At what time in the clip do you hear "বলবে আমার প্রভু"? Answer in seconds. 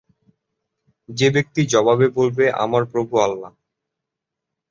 2.09-3.13